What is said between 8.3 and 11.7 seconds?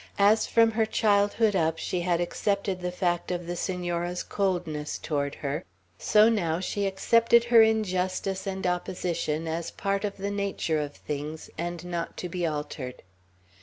and opposition as part of the nature of things,